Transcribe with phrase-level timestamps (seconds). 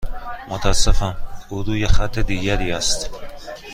[0.49, 1.15] متاسفم،
[1.49, 3.09] او روی خط دیگری است.